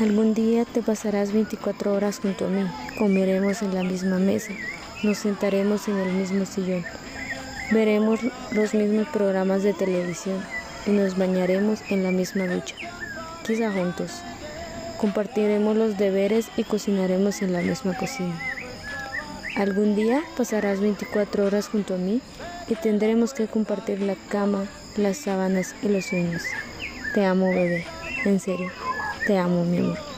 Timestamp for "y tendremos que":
22.68-23.46